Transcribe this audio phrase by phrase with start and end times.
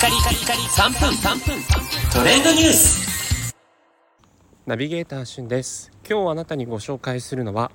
[0.00, 1.62] カリカリカリ3分3分。
[2.10, 3.54] トレンドニュース。
[4.64, 5.90] ナビゲーターしゅんです。
[6.08, 7.70] 今日あなたにご紹介するのは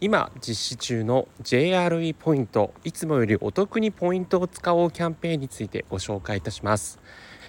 [0.00, 7.00] 今実施中の JRE ポイントいつもよりお得にポイントを使おうキャンペーンについてご紹介いたします。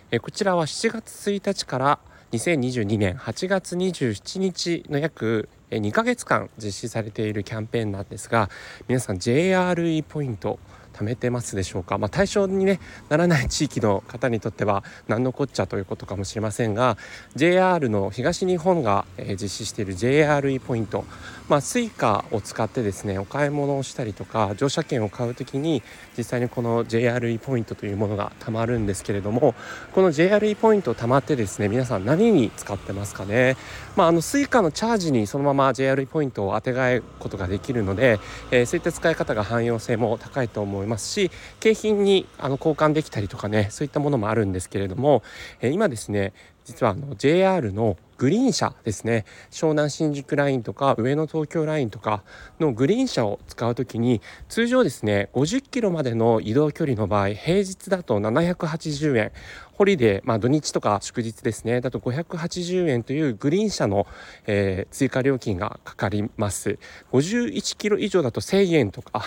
[0.10, 2.00] えこちらは7月1日から
[2.32, 8.50] 2022年8月27日の約2ヶ月間実施されているキャンペーンなんですが
[8.88, 10.58] 皆さん JRE ポイント
[10.98, 12.80] 貯めてますでしょうか、まあ、対象に、ね、
[13.10, 16.98] ならない地域の方にとっては何のこっちゃということかもしれませんが
[17.36, 21.06] JR の東日本が、え実施している JRE ポイント、
[21.50, 25.82] まあ、Suica を使ってですねお買い物をしたりとか乗車券を買う時に
[26.18, 29.56] 実際にこの JRE ポイントというものがたまるんですけれども
[29.94, 33.56] この JRE ポイントたまってですね皆さん何に使ってますかね、
[33.96, 38.20] まあ、あの Suica のチャージにそのまま JRE ポイントをあてがえることができるので、
[38.52, 45.24] えー、そういった使い方が汎用性も高いと思いますし景品にあの交換できたりとかねそういったものもあるんですけれども、
[45.62, 46.34] え今ですね
[46.66, 49.26] 実はあの JR のグリーン車ですね。
[49.52, 52.24] 湘南新宿ラインとか上野東京ラインとか
[52.60, 59.32] のグリーン車を使う時に通常ですね50キロまでの移動距離の場合平日だと780円。
[59.78, 64.08] ホリデー、まあ、土日とか祝日ですねだと580円というグリーン車の、
[64.48, 66.80] えー、追加料金がかかります。
[67.12, 69.24] 51キロ以上だと1000円とか、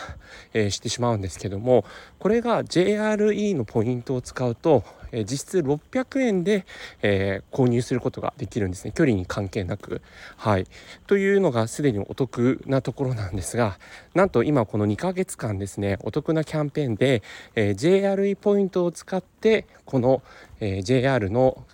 [0.52, 1.84] えー、してしまうんですけども
[2.18, 4.82] これが JRE のポイントを使うと
[5.12, 6.66] え実質600円で、
[7.02, 8.92] え、購入することができるんですね。
[8.92, 10.02] 距離に関係なく。
[10.36, 10.66] はい、
[11.06, 13.78] というのがすでにお得なところなんですが
[14.14, 17.22] なんと今この2ヶ月間ですねお得なキャンペーンで、
[17.54, 20.22] え、JRE ポイントを使ってこの、
[20.60, 21.64] え、JR の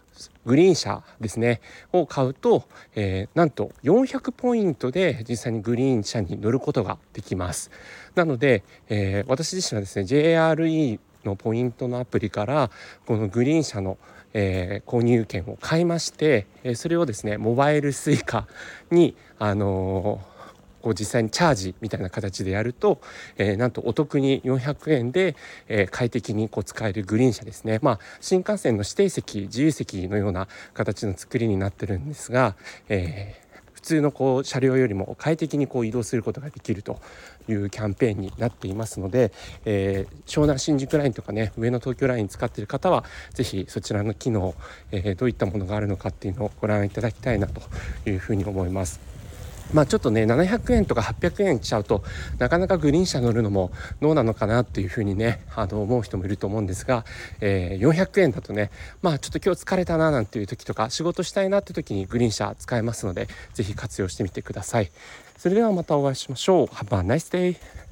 [0.44, 1.60] グリーン車ですね
[1.92, 2.64] を買うと、
[2.94, 7.70] えー、なんと400ポイントで実際にグリーン車に乗ることができます。
[8.14, 12.70] なので、えー、私自身はですね JRE のポイントのアプリから
[13.06, 13.98] このグリーン車の、
[14.32, 18.44] えー、購入券を買いまして、えそれをですねモバイル Suica
[18.90, 20.36] にあのー
[20.86, 23.00] こう実際にチャージみたいな形でやると、
[23.38, 25.34] えー、なんとお得に400円で、
[25.66, 32.54] えー、快適にこう使えるグリーン車ですね、まあ、新幹線の指定席自由席のような形の作りになってるんですが、
[32.88, 33.45] えー
[33.86, 37.00] 通のこう車両よりも快適にこう移動することができると
[37.48, 39.32] いうキャンペーンになっていますので、
[39.64, 43.04] えー、湘南新宿ラインとかね上野東京ライン使っている方は
[43.34, 44.54] 是非そちらの機能、
[44.90, 47.62] えー、どういったものがあるのかっていうのをご覧いただきたいなと
[48.08, 49.15] いうふうに思います。
[49.72, 52.04] まあちょっとね700円とか800円しちゃうと
[52.38, 57.04] なかなかグリーン車乗るのもどうなのかなっていうふうにねあの思う人もいると思うんですが、
[57.40, 58.70] えー、400円だとね
[59.02, 64.90] まあちょっと今日疲れたななんていう時とか仕事したいなって時にグリーン車使えますので是非活用してみてください。
[65.36, 66.66] それではまたお会いしましょう。
[66.66, 67.85] Have a nice day!